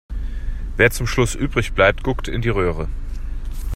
[0.77, 2.89] Wer zum Schluss übrig bleibt, guckt in die Röhre.